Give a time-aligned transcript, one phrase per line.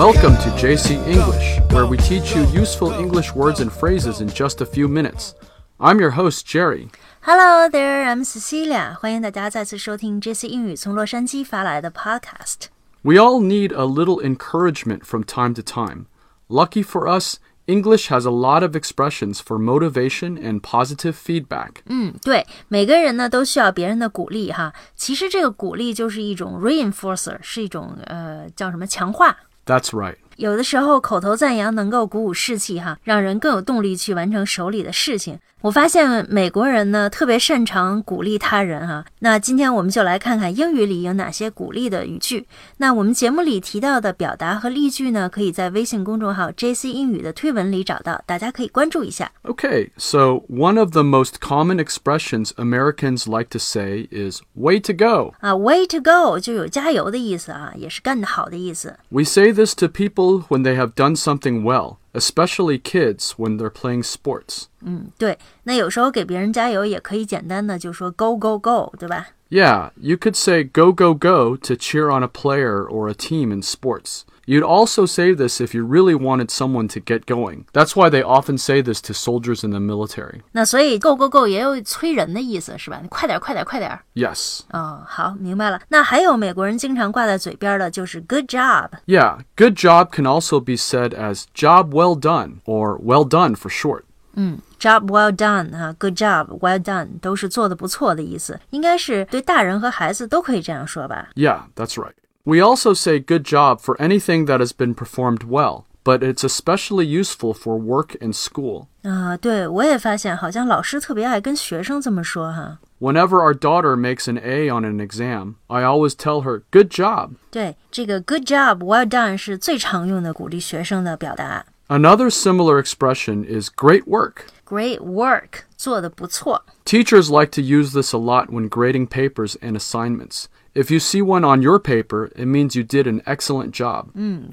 [0.00, 4.62] Welcome to JC English, where we teach you useful English words and phrases in just
[4.62, 5.34] a few minutes.
[5.78, 6.88] I'm your host, Jerry.
[7.20, 8.94] Hello there, I'm Cecilia.
[8.94, 12.68] 欢迎大家再次收听 JC 英语从洛杉矶发来的 Podcast。
[13.02, 16.06] We all need a little encouragement from time to time.
[16.48, 17.36] Lucky for us,
[17.66, 21.82] English has a lot of expressions for motivation and positive feedback.
[21.84, 24.72] 嗯，对，每个人呢都需要别人的鼓励哈。
[24.94, 29.36] 其实这个鼓励就是一种 reinforcer，是一种呃叫什么强化。
[29.71, 30.15] That's right.
[30.35, 35.39] 有的时候口头赞扬能够鼓舞士气哈，让人更有动力去完成手里的事情。
[35.62, 39.04] 我发现美国人呢特别擅长鼓励他人哈。
[39.20, 42.46] 那今天我们就来看看英语里有哪些鼓励的语句。
[42.76, 49.32] 那我们节目里提到的表达和例句呢，可以在微信公众号 JC 英语的推文里找到，大家可以关注一下。
[49.42, 54.92] Okay, so one of the most common expressions Americans like to say is way to
[54.92, 55.34] go.
[55.40, 58.96] 啊，way to go 就有加油的意思啊，也是干得好的意思。
[59.08, 63.70] We say this to people when they have done something well, especially kids when they're
[63.70, 64.64] playing sports.
[64.80, 65.38] 嗯，对。
[65.64, 69.28] 那有时候给别人加油，也可以简单的就说 go go go，对吧？
[69.48, 73.52] Yeah, you could say go, go, go to cheer on a player or a team
[73.52, 74.22] in sports.
[74.50, 77.64] You'd also say this if you really wanted someone to get going.
[77.72, 80.42] That's why they often say this to soldiers in the military.
[80.52, 83.00] 那所以 go go go 也有催人的意思，是吧？
[83.02, 83.98] 你快点，快点，快点。
[84.14, 84.60] Yes.
[84.70, 85.80] 哦，好，明白了。
[85.88, 88.90] 那还有美国人经常挂在嘴边的就是 good job。
[89.06, 93.68] Yeah, good job can also be said as job well done or well done for
[93.68, 94.02] short.
[94.34, 101.30] 嗯，job well done 啊，good job well done 都是做的不错的意思，应该是对大人和孩子都可以这样说吧？
[101.34, 102.12] Yeah, that's right.
[102.44, 107.04] We also say good job for anything that has been performed well, but it's especially
[107.04, 108.86] useful for work and school.
[109.02, 112.78] 啊，对我也发现，好像老师特别爱跟学生这么说哈。
[113.00, 117.32] Whenever our daughter makes an A on an exam, I always tell her, good job.
[117.50, 121.66] 对，这个 good job well done 是最常用的鼓励学生的表达。
[121.90, 124.46] Another similar expression is great work.
[124.64, 126.64] Great work，做的不错。
[126.84, 130.46] Teachers like to use this a lot when grading papers and assignments.
[130.74, 134.08] If you see one on your paper, it means you did an excellent job.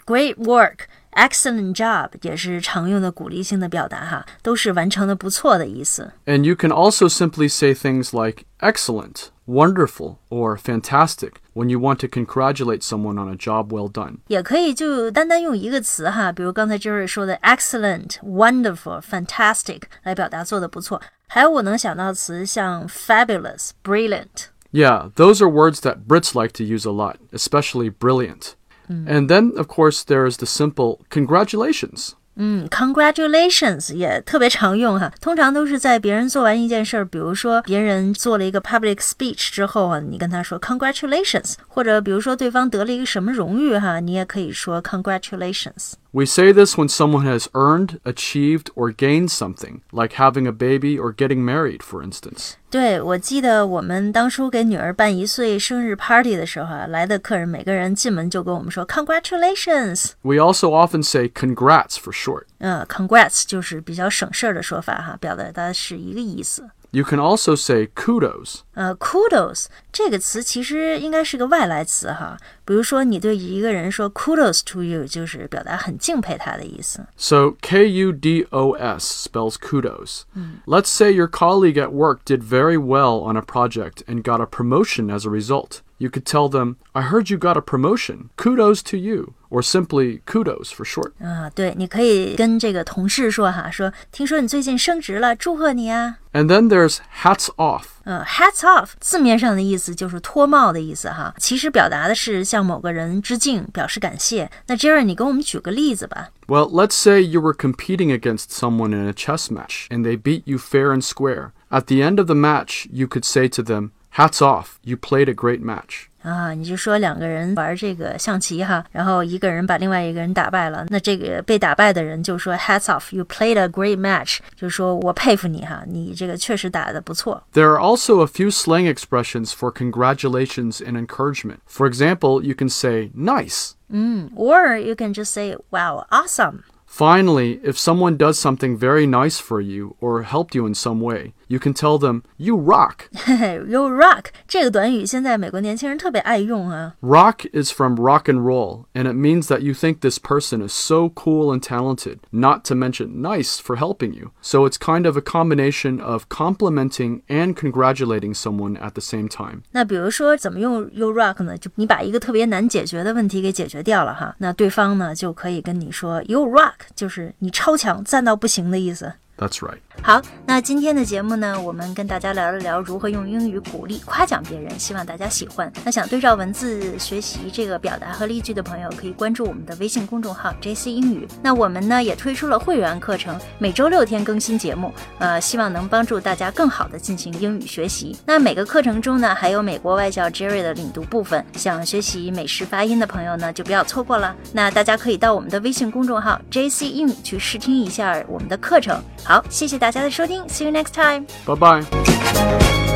[0.05, 6.13] Great work, excellent job 也是常用的鼓励性的表达哈，都是完成的不错的意思。
[6.25, 11.99] And you can also simply say things like excellent, wonderful, or fantastic when you want
[11.99, 14.17] to congratulate someone on a job well done.
[14.27, 21.01] 也可以就单单用一个词哈，比如刚才 Jerry 说的 excellent、wonderful、fantastic 来表达做的不错。
[21.27, 24.47] 还有我能想到的词像 fabulous、brilliant。
[24.71, 28.55] Yeah, those are words that Brits like to use a lot, especially brilliant.
[28.89, 32.11] And then, of course, there is the simple congratulations.
[32.40, 45.94] 嗯，congratulations 也特别常用哈，通常都是在别人做完一件事儿，比如说别人做了一个 public speech 之后啊，你跟他说 congratulations，或者比如说对方得了一个什么荣誉哈，你也可以说 congratulations。
[46.11, 51.11] We say this when someone has earned, achieved, or gained something, like having a baby or
[51.11, 52.51] getting married, for instance.
[52.69, 60.11] 对，我记得我们当初给女儿办一岁生日 party 的时候啊，来的客人每个人进门就跟我们说 congratulations。
[60.21, 62.43] We also often say congrats for short.
[62.59, 66.69] 嗯，congrats 就是比较省事儿的说法哈，表达的是一个意思。
[66.91, 68.59] You can also say kudos.
[68.75, 72.37] 呃，kudos 这个词其实应该是个外来词哈。
[72.67, 77.05] 比如说，你对一个人说 kudos to you，就是表达很敬佩他的意思。
[77.17, 80.21] So K U D O S spells kudos.
[80.65, 84.45] Let's say your colleague at work did very well on a project and got a
[84.45, 85.81] promotion as a result.
[85.99, 88.29] You could tell them, I heard you got a promotion.
[88.35, 89.35] Kudos to you.
[89.49, 91.11] Or simply kudos for short.
[91.19, 96.17] 啊，对，你可以跟这个同事说哈，说听说你最近升职了，祝贺你啊。
[96.33, 97.83] And then there's hats off.
[98.07, 104.49] 呃，hats off 字面上的意思就是脱帽的意思哈，其实表达的是向某个人致敬，表示感谢。
[104.67, 106.29] 那 Jerry，你给我们举个例子吧。
[106.47, 110.43] Well, let's say you were competing against someone in a chess match and they beat
[110.45, 111.51] you fair and square.
[111.69, 115.27] At the end of the match, you could say to them, Hats off, you played
[115.27, 116.06] a great match.
[116.21, 127.43] 啊，你就说两个人玩这个象棋哈，然后一个人把另外一个人打败了，那这个被打败的人就说 Hats off，you played a great match，就说我佩服你哈，你这个确实打得不错。
[127.53, 131.57] There are also a few slang expressions for congratulations and encouragement.
[131.67, 133.71] For example, you can say, nice.
[133.89, 136.59] 嗯，or you can just say wow awesome。
[136.87, 141.33] Finally, if someone does something very nice for you or helped you in some way,
[141.47, 143.07] You can tell them, You rock.
[143.13, 146.95] 嘿 嘿，You rock 这个短语现在美国年轻人特别爱用啊。
[147.01, 150.73] Rock is from rock and roll, and it means that you think this person is
[150.73, 154.31] so cool and talented, not to mention nice for helping you.
[154.41, 159.63] So it's kind of a combination of complimenting and congratulating someone at the same time.
[159.71, 161.57] 那比如说怎么用 You rock 呢？
[161.57, 169.13] 就你把一个特别难解决的问题给解决掉了哈，那对方呢就可以跟你说 You rock，就是你超强，赞到不行的意思。
[169.38, 169.78] That's right.
[170.02, 175.72] 好，那今天的节目呢，我们跟大家聊了聊如何用英语鼓励、夸奖别人，希望大家喜欢。
[175.84, 181.26] 那想对照文字学习这个表达和例句的朋友，可以关注我们的微信公众号 JC 英语。
[181.42, 188.16] 那我们呢也推出了会员课程，每周六天更新节目，呃，希望能帮助大家更好的进行英语学习。
[188.24, 194.34] 那每个课程中呢，还有美国外教 Jerry 的领读部分，想学习美式发音的朋友呢，就不要错过了。
[194.52, 199.00] 那大家可以到我们的微信公众号 JC 英语去试听一下我们的课程。
[199.27, 201.25] 好，谢谢大家的收听，See you next time。
[201.45, 202.86] Bye bye.